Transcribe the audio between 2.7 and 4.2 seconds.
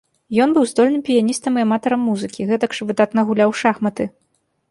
жа выдатна гуляў у шахматы.